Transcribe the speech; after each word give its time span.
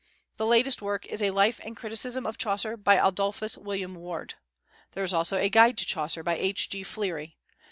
The 0.37 0.47
latest 0.47 0.81
work 0.81 1.05
is 1.05 1.21
a 1.21 1.29
Life 1.29 1.59
and 1.63 1.77
Criticism 1.77 2.25
of 2.25 2.35
Chaucer, 2.35 2.75
by 2.75 2.95
Adolphus 2.95 3.55
William 3.55 3.93
Ward. 3.93 4.33
There 4.93 5.03
is 5.03 5.13
also 5.13 5.37
a 5.37 5.47
Guide 5.47 5.77
to 5.77 5.85
Chaucer, 5.85 6.23
by 6.23 6.37
H.G. 6.37 6.81
Fleary. 6.85 7.37